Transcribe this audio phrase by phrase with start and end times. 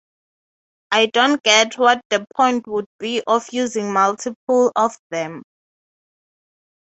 [0.91, 5.43] I don’t get what the point would be of using multiple of them.